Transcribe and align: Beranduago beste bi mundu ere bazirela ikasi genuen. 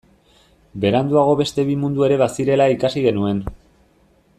Beranduago 0.85 1.35
beste 1.43 1.67
bi 1.69 1.77
mundu 1.83 2.07
ere 2.09 2.19
bazirela 2.25 2.71
ikasi 2.79 3.05
genuen. 3.09 3.49